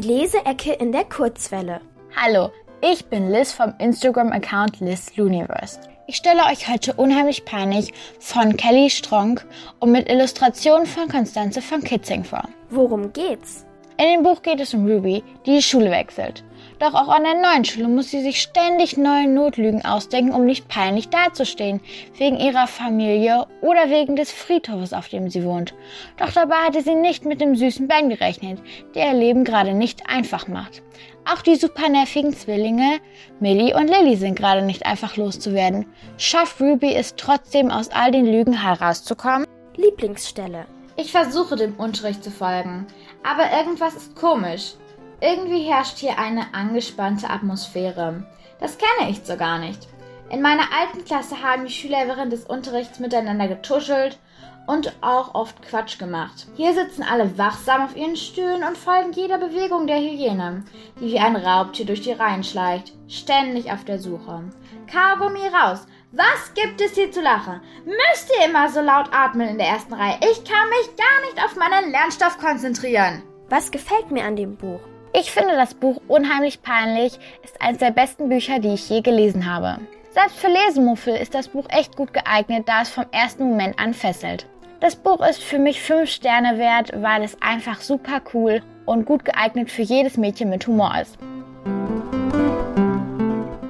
Leseecke 0.00 0.72
in 0.72 0.92
der 0.92 1.04
Kurzwelle. 1.04 1.80
Hallo, 2.16 2.50
ich 2.80 3.06
bin 3.06 3.30
Liz 3.30 3.52
vom 3.52 3.74
Instagram-Account 3.78 4.80
LizLuniverse. 4.80 5.80
Ich 6.06 6.16
stelle 6.16 6.44
euch 6.50 6.68
heute 6.68 6.94
Unheimlich 6.94 7.44
Peinlich 7.44 7.92
von 8.18 8.56
Kelly 8.56 8.90
Stronk 8.90 9.46
und 9.78 9.92
mit 9.92 10.08
Illustrationen 10.08 10.86
von 10.86 11.08
Konstanze 11.08 11.62
von 11.62 11.82
Kitzing 11.82 12.24
vor. 12.24 12.48
Worum 12.70 13.12
geht's? 13.12 13.64
In 14.02 14.08
dem 14.08 14.22
Buch 14.24 14.42
geht 14.42 14.58
es 14.58 14.74
um 14.74 14.90
Ruby, 14.90 15.22
die 15.46 15.54
die 15.54 15.62
Schule 15.62 15.92
wechselt. 15.92 16.42
Doch 16.80 16.92
auch 16.92 17.06
an 17.06 17.22
der 17.22 17.40
neuen 17.40 17.64
Schule 17.64 17.86
muss 17.86 18.10
sie 18.10 18.20
sich 18.20 18.42
ständig 18.42 18.96
neue 18.96 19.28
Notlügen 19.28 19.84
ausdenken, 19.84 20.34
um 20.34 20.44
nicht 20.44 20.66
peinlich 20.66 21.08
dazustehen, 21.08 21.80
wegen 22.18 22.36
ihrer 22.36 22.66
Familie 22.66 23.46
oder 23.60 23.90
wegen 23.90 24.16
des 24.16 24.32
Friedhofes, 24.32 24.92
auf 24.92 25.08
dem 25.08 25.30
sie 25.30 25.44
wohnt. 25.44 25.72
Doch 26.16 26.32
dabei 26.32 26.56
hatte 26.56 26.82
sie 26.82 26.96
nicht 26.96 27.24
mit 27.24 27.40
dem 27.40 27.54
süßen 27.54 27.86
Ben 27.86 28.08
gerechnet, 28.08 28.60
der 28.96 29.12
ihr 29.12 29.18
Leben 29.20 29.44
gerade 29.44 29.72
nicht 29.72 30.10
einfach 30.10 30.48
macht. 30.48 30.82
Auch 31.24 31.42
die 31.42 31.54
super 31.54 31.88
nervigen 31.88 32.32
Zwillinge 32.32 32.98
Millie 33.38 33.76
und 33.76 33.86
Lily 33.86 34.16
sind 34.16 34.34
gerade 34.34 34.62
nicht 34.62 34.84
einfach 34.84 35.16
loszuwerden. 35.16 35.86
Schafft 36.16 36.60
Ruby 36.60 36.92
es 36.92 37.14
trotzdem 37.14 37.70
aus 37.70 37.90
all 37.90 38.10
den 38.10 38.26
Lügen 38.26 38.60
herauszukommen? 38.64 39.46
Lieblingsstelle. 39.76 40.66
Ich 40.96 41.10
versuche 41.10 41.56
dem 41.56 41.74
Unterricht 41.76 42.22
zu 42.22 42.30
folgen, 42.30 42.86
aber 43.22 43.50
irgendwas 43.56 43.94
ist 43.94 44.14
komisch. 44.14 44.74
Irgendwie 45.20 45.62
herrscht 45.62 45.98
hier 45.98 46.18
eine 46.18 46.52
angespannte 46.52 47.30
Atmosphäre. 47.30 48.26
Das 48.60 48.76
kenne 48.76 49.10
ich 49.10 49.22
so 49.24 49.36
gar 49.36 49.58
nicht. 49.58 49.88
In 50.30 50.42
meiner 50.42 50.64
alten 50.78 51.04
Klasse 51.04 51.42
haben 51.42 51.64
die 51.64 51.72
Schüler 51.72 52.06
während 52.06 52.32
des 52.32 52.44
Unterrichts 52.44 52.98
miteinander 52.98 53.48
getuschelt 53.48 54.18
und 54.66 54.92
auch 55.00 55.34
oft 55.34 55.60
Quatsch 55.62 55.98
gemacht. 55.98 56.46
Hier 56.56 56.72
sitzen 56.72 57.02
alle 57.02 57.36
wachsam 57.38 57.84
auf 57.84 57.96
ihren 57.96 58.16
Stühlen 58.16 58.62
und 58.64 58.76
folgen 58.76 59.12
jeder 59.12 59.38
Bewegung 59.38 59.86
der 59.86 59.98
Hyäne, 59.98 60.64
die 61.00 61.12
wie 61.12 61.18
ein 61.18 61.36
Raubtier 61.36 61.86
durch 61.86 62.00
die 62.00 62.12
Reihen 62.12 62.44
schleicht, 62.44 62.92
ständig 63.08 63.72
auf 63.72 63.84
der 63.84 63.98
Suche. 63.98 64.44
Kaugummi 64.90 65.46
raus! 65.48 65.86
Was 66.14 66.52
gibt 66.52 66.78
es 66.82 66.92
hier 66.94 67.10
zu 67.10 67.22
lachen? 67.22 67.62
Müsst 67.86 68.30
ihr 68.38 68.46
immer 68.46 68.68
so 68.68 68.82
laut 68.82 69.08
atmen 69.12 69.48
in 69.48 69.56
der 69.56 69.68
ersten 69.68 69.94
Reihe? 69.94 70.18
Ich 70.20 70.44
kann 70.44 70.68
mich 70.68 70.94
gar 70.94 71.20
nicht 71.24 71.42
auf 71.42 71.56
meinen 71.56 71.90
Lernstoff 71.90 72.36
konzentrieren. 72.36 73.22
Was 73.48 73.70
gefällt 73.70 74.10
mir 74.10 74.24
an 74.24 74.36
dem 74.36 74.56
Buch? 74.56 74.80
Ich 75.14 75.32
finde 75.32 75.54
das 75.54 75.72
Buch 75.72 76.02
Unheimlich 76.08 76.60
peinlich 76.60 77.18
ist 77.42 77.58
eines 77.62 77.78
der 77.78 77.92
besten 77.92 78.28
Bücher, 78.28 78.58
die 78.58 78.74
ich 78.74 78.90
je 78.90 79.00
gelesen 79.00 79.50
habe. 79.50 79.78
Selbst 80.10 80.36
für 80.36 80.48
Lesemuffel 80.48 81.16
ist 81.16 81.34
das 81.34 81.48
Buch 81.48 81.64
echt 81.70 81.96
gut 81.96 82.12
geeignet, 82.12 82.68
da 82.68 82.82
es 82.82 82.90
vom 82.90 83.06
ersten 83.10 83.48
Moment 83.48 83.78
an 83.78 83.94
fesselt. 83.94 84.46
Das 84.80 84.96
Buch 84.96 85.26
ist 85.26 85.42
für 85.42 85.58
mich 85.58 85.80
5 85.80 86.10
Sterne 86.10 86.58
wert, 86.58 86.92
weil 86.94 87.22
es 87.22 87.40
einfach 87.40 87.80
super 87.80 88.20
cool 88.34 88.62
und 88.84 89.06
gut 89.06 89.24
geeignet 89.24 89.70
für 89.70 89.80
jedes 89.80 90.18
Mädchen 90.18 90.50
mit 90.50 90.66
Humor 90.66 90.92
ist. 91.00 91.16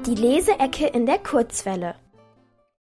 Die 0.07 0.17
Leseecke 0.17 0.89
in 0.89 1.07
der 1.07 1.19
Kurzwelle. 1.19 1.95